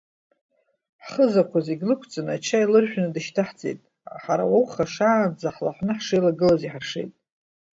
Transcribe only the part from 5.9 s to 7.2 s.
ҳшеилагыпаз иҳаршеит.